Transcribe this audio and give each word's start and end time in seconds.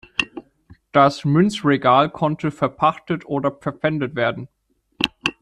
Das 0.91 1.25
Münzregal 1.25 2.09
konnte 2.09 2.49
verpachtet 2.49 3.23
oder 3.27 3.51
verpfändet 3.51 4.15
werden. 4.15 4.47